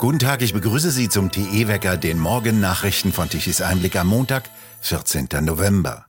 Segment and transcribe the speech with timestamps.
[0.00, 4.48] Guten Tag, ich begrüße Sie zum TE-Wecker, den Morgennachrichten von Tichys Einblick am Montag,
[4.80, 5.28] 14.
[5.42, 6.06] November.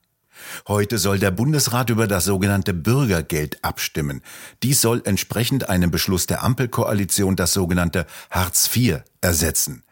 [0.66, 4.22] Heute soll der Bundesrat über das sogenannte Bürgergeld abstimmen.
[4.64, 9.84] Dies soll entsprechend einem Beschluss der Ampelkoalition das sogenannte Hartz IV ersetzen.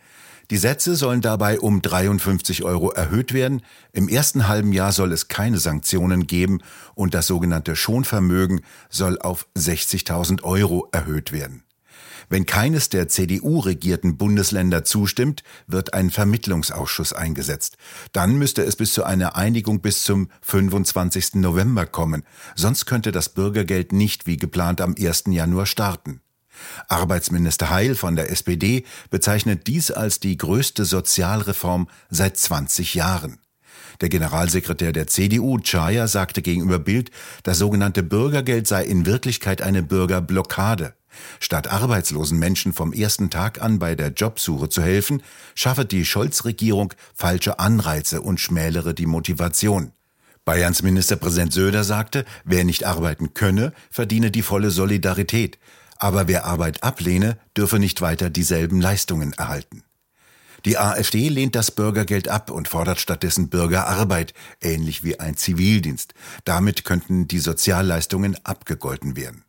[0.49, 3.63] Die Sätze sollen dabei um 53 Euro erhöht werden.
[3.91, 6.61] Im ersten halben Jahr soll es keine Sanktionen geben
[6.95, 11.65] und das sogenannte Schonvermögen soll auf 60.000 Euro erhöht werden.
[12.29, 17.77] Wenn keines der CDU-regierten Bundesländer zustimmt, wird ein Vermittlungsausschuss eingesetzt.
[18.11, 21.35] Dann müsste es bis zu einer Einigung bis zum 25.
[21.35, 22.23] November kommen.
[22.55, 25.23] Sonst könnte das Bürgergeld nicht wie geplant am 1.
[25.27, 26.21] Januar starten.
[26.87, 33.39] Arbeitsminister Heil von der SPD bezeichnet dies als die größte Sozialreform seit 20 Jahren.
[34.01, 37.11] Der Generalsekretär der CDU, Chaya, sagte gegenüber Bild,
[37.43, 40.93] das sogenannte Bürgergeld sei in Wirklichkeit eine Bürgerblockade.
[41.39, 45.21] Statt arbeitslosen Menschen vom ersten Tag an bei der Jobsuche zu helfen,
[45.55, 49.91] schaffe die Scholz-Regierung falsche Anreize und schmälere die Motivation.
[50.45, 55.59] Bayerns Ministerpräsident Söder sagte, wer nicht arbeiten könne, verdiene die volle Solidarität,
[55.97, 59.83] aber wer Arbeit ablehne, dürfe nicht weiter dieselben Leistungen erhalten.
[60.65, 66.13] Die AfD lehnt das Bürgergeld ab und fordert stattdessen Bürgerarbeit, ähnlich wie ein Zivildienst.
[66.43, 69.43] Damit könnten die Sozialleistungen abgegolten werden.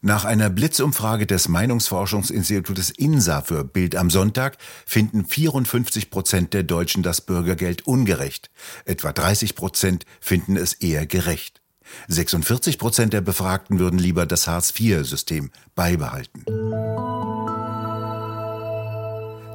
[0.00, 7.02] Nach einer Blitzumfrage des Meinungsforschungsinstitutes INSA für Bild am Sonntag finden 54 Prozent der Deutschen
[7.02, 8.48] das Bürgergeld ungerecht.
[8.84, 11.62] Etwa 30 Prozent finden es eher gerecht.
[12.06, 16.44] 46 Prozent der Befragten würden lieber das Hartz-IV-System beibehalten.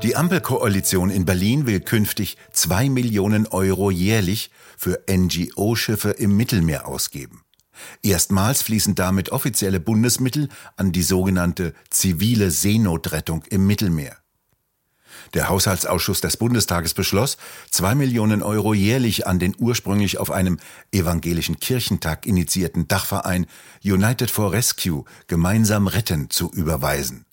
[0.04, 7.43] Die Ampelkoalition in Berlin will künftig zwei Millionen Euro jährlich für NGO-Schiffe im Mittelmeer ausgeben.
[8.02, 14.18] Erstmals fließen damit offizielle Bundesmittel an die sogenannte zivile Seenotrettung im Mittelmeer.
[15.34, 17.38] Der Haushaltsausschuss des Bundestages beschloss,
[17.72, 20.60] zwei Millionen Euro jährlich an den ursprünglich auf einem
[20.92, 23.48] evangelischen Kirchentag initiierten Dachverein
[23.84, 27.26] United for Rescue gemeinsam retten zu überweisen.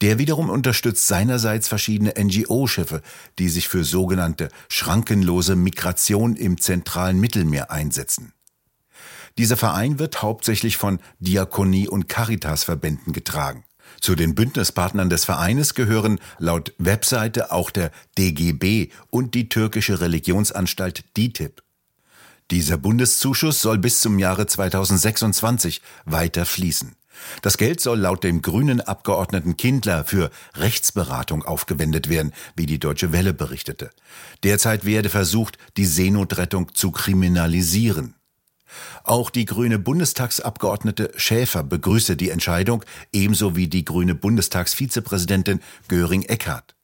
[0.00, 3.02] Der wiederum unterstützt seinerseits verschiedene NGO-Schiffe,
[3.38, 8.32] die sich für sogenannte schrankenlose Migration im zentralen Mittelmeer einsetzen.
[9.36, 13.64] Dieser Verein wird hauptsächlich von Diakonie- und Caritas-Verbänden getragen.
[14.00, 21.04] Zu den Bündnispartnern des Vereines gehören laut Webseite auch der DGB und die türkische Religionsanstalt
[21.16, 21.62] DİTİB.
[22.50, 26.94] Dieser Bundeszuschuss soll bis zum Jahre 2026 weiter fließen.
[27.42, 33.12] Das Geld soll laut dem grünen Abgeordneten Kindler für Rechtsberatung aufgewendet werden, wie die Deutsche
[33.12, 33.90] Welle berichtete.
[34.44, 38.14] Derzeit werde versucht, die Seenotrettung zu kriminalisieren.
[39.04, 46.74] Auch die grüne Bundestagsabgeordnete Schäfer begrüße die Entscheidung, ebenso wie die grüne Bundestagsvizepräsidentin Göring-Eckardt.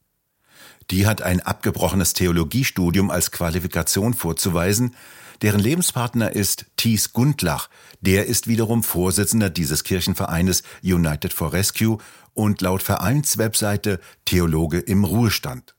[0.91, 4.95] Die hat ein abgebrochenes Theologiestudium als Qualifikation vorzuweisen.
[5.43, 7.69] Deren Lebenspartner ist Thies Gundlach.
[8.01, 11.99] Der ist wiederum Vorsitzender dieses Kirchenvereines United for Rescue
[12.35, 15.75] und laut Vereinswebseite Theologe im Ruhestand.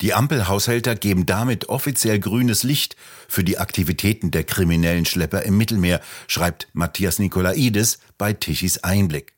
[0.00, 2.96] Die Ampelhaushälter geben damit offiziell grünes Licht
[3.28, 9.34] für die Aktivitäten der kriminellen Schlepper im Mittelmeer, schreibt Matthias Nikolaidis bei Tichys Einblick.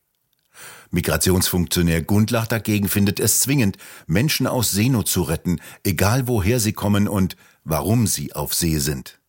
[0.91, 7.07] Migrationsfunktionär Gundlach dagegen findet es zwingend, Menschen aus Seenot zu retten, egal woher sie kommen
[7.07, 9.19] und warum sie auf See sind.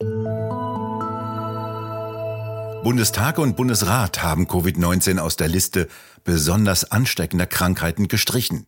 [2.85, 5.89] Bundestag und Bundesrat haben Covid-19 aus der Liste
[6.23, 8.67] besonders ansteckender Krankheiten gestrichen.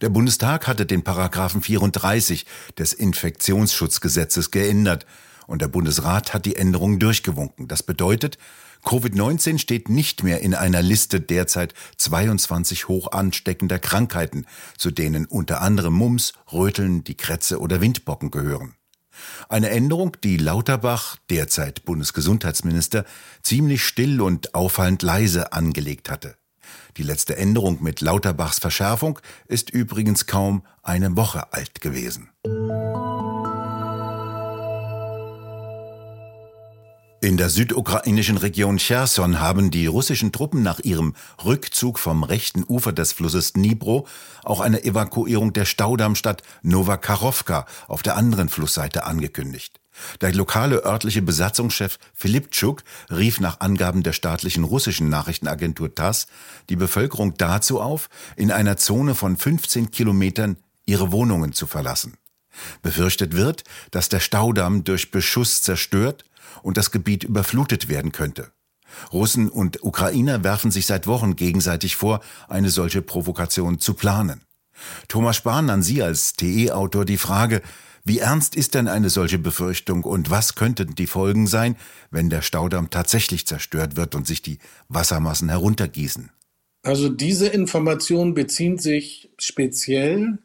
[0.00, 2.46] Der Bundestag hatte den Paragraphen 34
[2.78, 5.06] des Infektionsschutzgesetzes geändert
[5.46, 7.68] und der Bundesrat hat die Änderung durchgewunken.
[7.68, 8.38] Das bedeutet,
[8.84, 15.60] Covid-19 steht nicht mehr in einer Liste derzeit 22 hoch ansteckender Krankheiten, zu denen unter
[15.60, 18.74] anderem Mumps, Röteln, die Krätze oder Windbocken gehören.
[19.48, 23.04] Eine Änderung, die Lauterbach, derzeit Bundesgesundheitsminister,
[23.42, 26.36] ziemlich still und auffallend leise angelegt hatte.
[26.96, 32.30] Die letzte Änderung mit Lauterbachs Verschärfung ist übrigens kaum eine Woche alt gewesen.
[37.22, 41.14] In der südukrainischen Region Cherson haben die russischen Truppen nach ihrem
[41.44, 44.08] Rückzug vom rechten Ufer des Flusses Dnipro
[44.42, 49.81] auch eine Evakuierung der Staudammstadt Novakarowka auf der anderen Flussseite angekündigt.
[50.20, 56.26] Der lokale örtliche Besatzungschef Filipczuk rief nach Angaben der staatlichen russischen Nachrichtenagentur TASS
[56.68, 60.56] die Bevölkerung dazu auf, in einer Zone von 15 Kilometern
[60.86, 62.14] ihre Wohnungen zu verlassen.
[62.82, 66.24] Befürchtet wird, dass der Staudamm durch Beschuss zerstört
[66.62, 68.52] und das Gebiet überflutet werden könnte.
[69.12, 74.42] Russen und Ukrainer werfen sich seit Wochen gegenseitig vor, eine solche Provokation zu planen.
[75.08, 77.62] Thomas Spahn an Sie als TE-Autor die Frage,
[78.04, 81.76] wie ernst ist denn eine solche Befürchtung und was könnten die Folgen sein,
[82.10, 84.58] wenn der Staudamm tatsächlich zerstört wird und sich die
[84.88, 86.30] Wassermassen heruntergießen?
[86.82, 90.38] Also diese Informationen beziehen sich speziell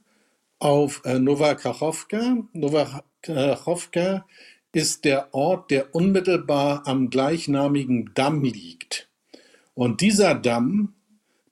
[0.59, 2.37] auf äh, Nova Kachowka.
[2.53, 4.25] Nova Kachowka
[4.71, 9.09] ist der Ort, der unmittelbar am gleichnamigen Damm liegt.
[9.73, 10.93] Und dieser Damm,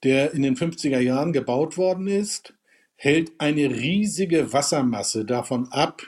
[0.04, 2.55] der in den 50er Jahren gebaut worden ist,
[2.96, 6.04] hält eine riesige Wassermasse davon ab,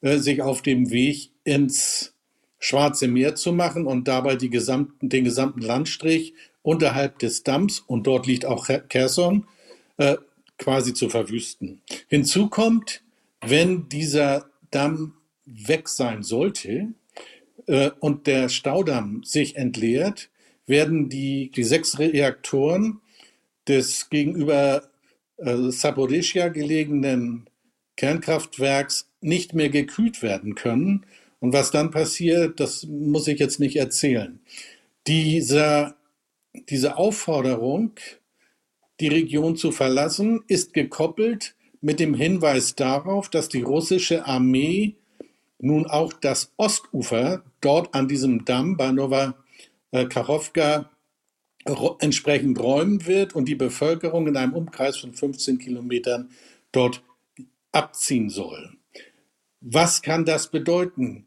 [0.00, 2.14] äh, sich auf dem Weg ins
[2.58, 8.26] Schwarze Meer zu machen und dabei gesamten, den gesamten Landstrich unterhalb des Damms, und dort
[8.26, 9.46] liegt auch Kherson,
[9.98, 10.16] äh,
[10.58, 11.80] quasi zu verwüsten.
[12.08, 13.02] Hinzu kommt,
[13.40, 16.88] wenn dieser Damm weg sein sollte
[17.66, 20.28] äh, und der Staudamm sich entleert,
[20.66, 23.00] werden die, die sechs Reaktoren
[23.68, 24.82] des gegenüber
[25.38, 27.48] äh, Saporischia gelegenen
[27.96, 31.06] Kernkraftwerks nicht mehr gekühlt werden können.
[31.40, 34.40] Und was dann passiert, das muss ich jetzt nicht erzählen.
[35.06, 35.96] Dieser,
[36.68, 37.92] diese Aufforderung,
[39.00, 44.96] die Region zu verlassen, ist gekoppelt mit dem Hinweis darauf, dass die russische Armee
[45.58, 49.34] nun auch das Ostufer dort an diesem Damm bei Nova
[49.90, 50.90] äh, Kachowka
[51.98, 56.30] entsprechend räumen wird und die Bevölkerung in einem Umkreis von 15 Kilometern
[56.72, 57.02] dort
[57.72, 58.76] abziehen soll.
[59.60, 61.26] Was kann das bedeuten,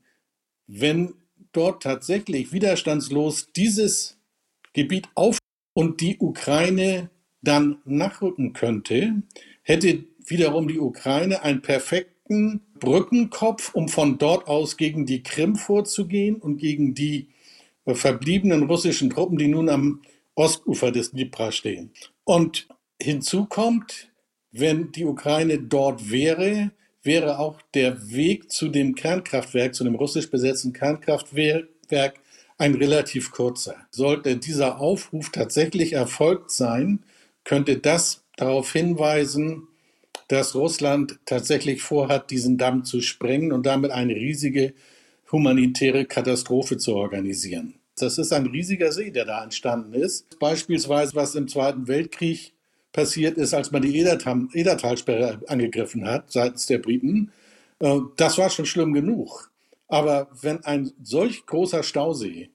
[0.67, 1.13] wenn
[1.51, 4.17] dort tatsächlich widerstandslos dieses
[4.73, 5.39] Gebiet auf
[5.73, 7.09] und die Ukraine
[7.41, 9.23] dann nachrücken könnte,
[9.63, 16.35] hätte wiederum die Ukraine einen perfekten Brückenkopf, um von dort aus gegen die Krim vorzugehen
[16.35, 17.29] und gegen die
[17.85, 20.01] verbliebenen russischen Truppen, die nun am
[20.39, 21.91] Ostufer des Dnipra stehen.
[22.23, 22.67] Und
[23.01, 24.09] hinzu kommt,
[24.51, 26.71] wenn die Ukraine dort wäre,
[27.03, 32.19] wäre auch der Weg zu dem Kernkraftwerk, zu dem russisch besetzten Kernkraftwerk,
[32.57, 33.75] ein relativ kurzer.
[33.91, 37.03] Sollte dieser Aufruf tatsächlich erfolgt sein,
[37.43, 39.67] könnte das darauf hinweisen,
[40.27, 44.73] dass Russland tatsächlich vorhat, diesen Damm zu sprengen und damit eine riesige
[45.31, 47.78] humanitäre Katastrophe zu organisieren.
[48.01, 50.39] Das ist ein riesiger See, der da entstanden ist.
[50.39, 52.53] Beispielsweise, was im Zweiten Weltkrieg
[52.91, 57.31] passiert ist, als man die Edertalsperre angegriffen hat seitens der Briten.
[57.79, 59.51] Äh, das war schon schlimm genug.
[59.87, 62.49] Aber wenn ein solch großer Stausee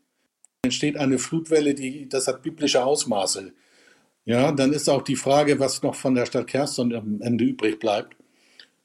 [0.63, 3.53] entsteht eine Flutwelle, die, das hat biblische Ausmaße.
[4.25, 7.79] Ja, dann ist auch die Frage, was noch von der Stadt Kerstin am Ende übrig
[7.79, 8.17] bleibt.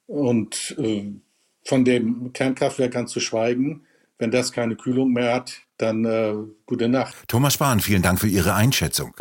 [0.08, 1.14] Und äh,
[1.64, 3.86] von dem Kernkraftwerk ganz zu schweigen,
[4.18, 6.34] wenn das keine Kühlung mehr hat, dann äh,
[6.66, 7.16] gute Nacht.
[7.28, 9.14] Thomas Spahn, vielen Dank für Ihre Einschätzung.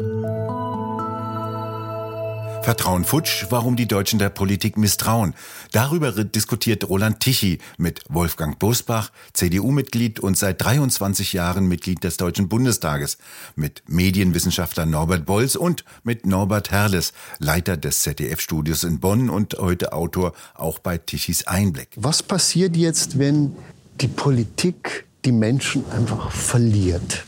[2.69, 5.35] Vertrauen futsch, warum die Deutschen der Politik misstrauen.
[5.73, 12.51] Darüber diskutiert Roland Tichy mit Wolfgang Bosbach, CDU-Mitglied und seit 23 Jahren Mitglied des Deutschen
[12.51, 13.17] Bundestages,
[13.57, 19.95] mit Medienwissenschaftler Norbert Bolz und mit Norbert Herles, Leiter des ZDF-Studios in Bonn und heute
[19.95, 21.89] Autor auch bei Tichys Einblick.
[21.97, 23.57] Was passiert jetzt, wenn
[24.03, 27.25] die Politik die Menschen einfach verliert?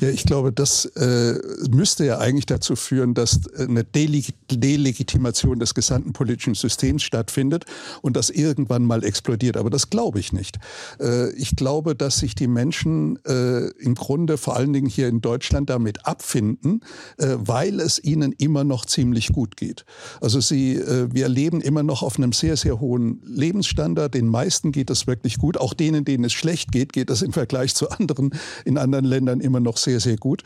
[0.00, 1.38] Ja, ich glaube, das äh,
[1.70, 7.64] müsste ja eigentlich dazu führen, dass eine Deleg Delegitimation des gesamten politischen Systems stattfindet
[8.02, 9.56] und das irgendwann mal explodiert.
[9.56, 10.58] Aber das glaube ich nicht.
[11.00, 15.20] Äh, ich glaube, dass sich die Menschen äh, im Grunde vor allen Dingen hier in
[15.20, 16.80] Deutschland damit abfinden,
[17.18, 19.84] äh, weil es ihnen immer noch ziemlich gut geht.
[20.20, 24.14] Also sie, äh, wir leben immer noch auf einem sehr, sehr hohen Lebensstandard.
[24.14, 25.56] Den meisten geht es wirklich gut.
[25.56, 28.30] Auch denen, denen es schlecht geht, geht es im Vergleich zu anderen
[28.64, 30.42] in anderen Ländern immer noch sehr, sehr gut.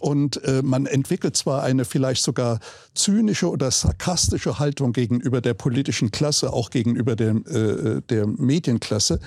[0.00, 2.60] Und äh, man entwickelt zwar eine vielleicht sogar
[2.94, 9.20] zynische oder sarkastische Haltung gegenüber der politischen Klasse, auch gegenüber der, äh, der Medienklasse,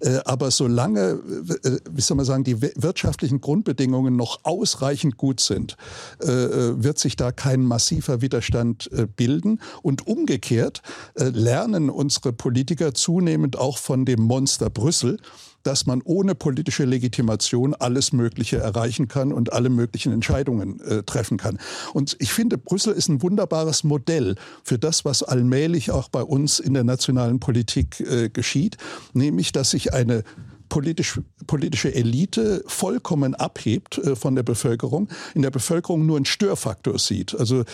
[0.00, 1.20] äh, aber solange,
[1.64, 5.76] äh, wie soll man sagen, die wirtschaftlichen Grundbedingungen noch ausreichend gut sind,
[6.22, 9.60] äh, äh, wird sich da kein massiver Widerstand bilden.
[9.82, 10.82] Und umgekehrt
[11.14, 15.18] lernen unsere Politiker zunehmend auch von dem Monster Brüssel,
[15.64, 21.36] dass man ohne politische Legitimation alles Mögliche erreichen kann und alle möglichen Entscheidungen äh, treffen
[21.36, 21.58] kann.
[21.92, 26.58] Und ich finde, Brüssel ist ein wunderbares Modell für das, was allmählich auch bei uns
[26.60, 28.78] in der nationalen Politik äh, geschieht,
[29.12, 30.24] nämlich dass sich eine
[30.68, 36.98] politisch, politische Elite vollkommen abhebt äh, von der Bevölkerung, in der Bevölkerung nur einen Störfaktor
[36.98, 37.34] sieht.
[37.38, 37.64] Also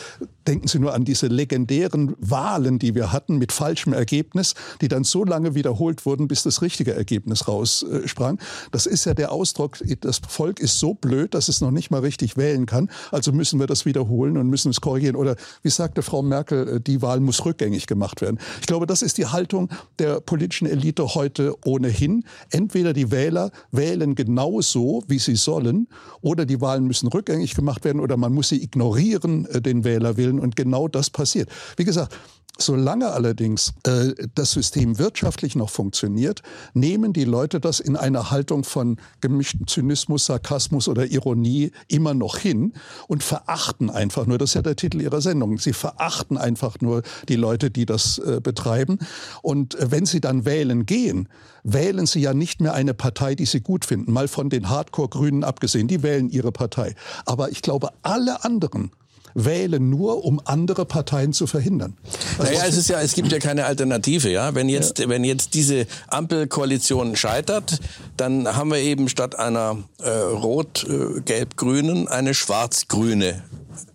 [0.47, 5.05] denken Sie nur an diese legendären Wahlen, die wir hatten mit falschem Ergebnis, die dann
[5.05, 8.39] so lange wiederholt wurden, bis das richtige Ergebnis raussprang.
[8.73, 12.01] Das ist ja der Ausdruck, das Volk ist so blöd, dass es noch nicht mal
[12.01, 12.91] richtig wählen kann.
[13.13, 15.17] Also müssen wir das wiederholen und müssen es korrigieren.
[15.17, 18.39] Oder wie sagte Frau Merkel, äh, die Wahl muss rückgängig gemacht werden.
[18.61, 19.69] Ich glaube, das ist die Haltung
[19.99, 22.25] der politischen Elite heute ohnehin.
[22.51, 25.89] Entweder die Wähler wählen genauso, wie sie sollen,
[26.21, 30.41] oder die Wahlen müssen rückgängig gemacht werden, oder man muss sie ignorieren, äh, den Wählerwillen.
[30.41, 31.49] Und genau das passiert.
[31.77, 32.17] Wie gesagt,
[32.59, 36.42] Solange allerdings äh, das System wirtschaftlich noch funktioniert,
[36.75, 42.37] nehmen die Leute das in einer Haltung von gemischten Zynismus, Sarkasmus oder Ironie immer noch
[42.37, 42.75] hin
[43.09, 47.02] und verachten einfach nur, das ist ja der Titel ihrer Sendung, sie verachten einfach nur
[47.28, 48.99] die Leute, die das äh, betreiben.
[49.42, 51.28] Und äh, wenn sie dann wählen gehen,
[51.62, 55.45] wählen sie ja nicht mehr eine Partei, die sie gut finden, mal von den Hardcore-Grünen
[55.45, 56.95] abgesehen, die wählen ihre Partei.
[57.25, 58.90] Aber ich glaube, alle anderen
[59.35, 61.97] wählen nur, um andere Parteien zu verhindern.
[62.39, 64.55] Also naja, es ist ja, es gibt ja keine Alternative, ja.
[64.55, 65.09] Wenn jetzt, ja.
[65.09, 67.79] wenn jetzt diese Ampelkoalition scheitert,
[68.17, 73.43] dann haben wir eben statt einer äh, rot-gelb-grünen äh, eine schwarz-grüne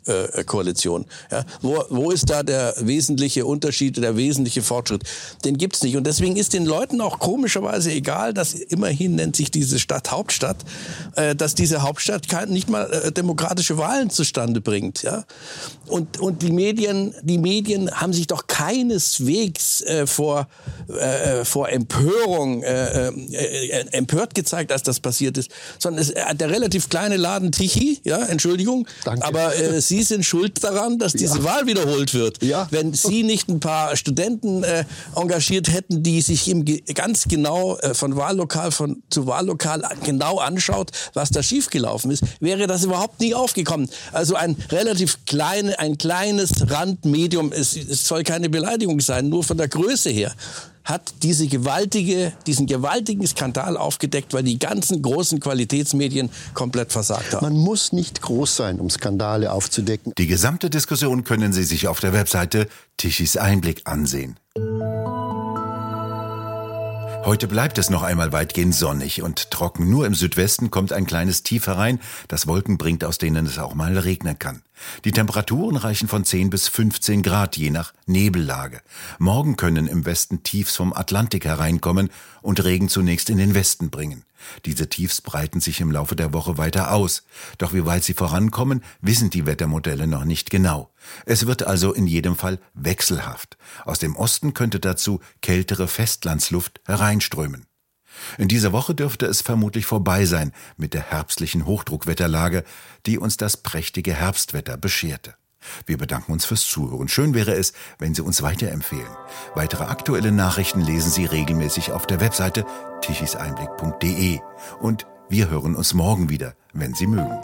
[0.06, 1.06] äh, Koalition.
[1.32, 1.46] Ja?
[1.62, 5.04] Wo, wo ist da der wesentliche Unterschied, der wesentliche Fortschritt?
[5.44, 5.96] Den gibt's nicht.
[5.98, 10.58] Und deswegen ist den Leuten auch komischerweise egal, dass immerhin nennt sich diese Stadt Hauptstadt,
[11.16, 15.04] äh, dass diese Hauptstadt kein, nicht mal äh, demokratische Wahlen zustande bringt.
[15.04, 15.26] Ja?
[15.88, 20.48] Und, und die Medien, die Medien haben sich doch keineswegs äh, vor,
[20.90, 26.36] äh, äh vor Empörung äh, äh, empört gezeigt, als das passiert ist, sondern es, äh,
[26.36, 29.26] der relativ kleine Laden Tichy, ja, Entschuldigung, Danke.
[29.26, 31.44] aber äh, Sie sind schuld daran, dass diese ja.
[31.44, 32.44] Wahl wiederholt wird.
[32.44, 32.68] Ja.
[32.72, 34.86] Wenn Sie nicht ein paar Studenten äh,
[35.16, 40.92] engagiert hätten, die sich im, ganz genau äh, von Wahllokal von, zu Wahllokal genau anschaut,
[41.14, 43.90] was da schiefgelaufen ist, wäre das überhaupt nie aufgekommen.
[44.12, 49.58] Also ein relativ kleine, ein kleines Randmedium, es, es soll keine Beleidigung sein, nur von
[49.58, 50.34] der Größe her
[50.86, 57.44] hat diese gewaltige, diesen gewaltigen Skandal aufgedeckt, weil die ganzen großen Qualitätsmedien komplett versagt haben.
[57.44, 60.14] Man muss nicht groß sein, um Skandale aufzudecken.
[60.18, 64.38] Die gesamte Diskussion können Sie sich auf der Webseite Tischis Einblick ansehen.
[67.26, 69.90] Heute bleibt es noch einmal weitgehend sonnig und trocken.
[69.90, 73.74] Nur im Südwesten kommt ein kleines Tief herein, das Wolken bringt, aus denen es auch
[73.74, 74.62] mal regnen kann.
[75.06, 78.80] Die Temperaturen reichen von 10 bis 15 Grad, je nach Nebellage.
[79.18, 82.12] Morgen können im Westen Tiefs vom Atlantik hereinkommen
[82.44, 84.24] und Regen zunächst in den Westen bringen.
[84.66, 87.24] Diese Tiefs breiten sich im Laufe der Woche weiter aus.
[87.58, 90.92] Doch wie weit sie vorankommen, wissen die Wettermodelle noch nicht genau.
[91.26, 93.58] Es wird also in jedem Fall wechselhaft.
[93.84, 97.66] Aus dem Osten könnte dazu kältere Festlandsluft hereinströmen.
[98.38, 102.64] In dieser Woche dürfte es vermutlich vorbei sein mit der herbstlichen Hochdruckwetterlage,
[103.06, 105.36] die uns das prächtige Herbstwetter bescherte.
[105.86, 107.08] Wir bedanken uns fürs Zuhören.
[107.08, 109.10] Schön wäre es, wenn Sie uns weiterempfehlen.
[109.56, 112.66] Weitere aktuelle Nachrichten lesen Sie regelmäßig auf der Webseite
[113.02, 114.40] tichiseinblick.de.
[114.80, 117.42] Und wir hören uns morgen wieder, wenn Sie mögen.